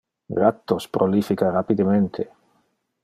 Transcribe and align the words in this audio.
Rattos 0.39 0.87
prolifica 0.95 1.51
rapidemente. 1.57 2.23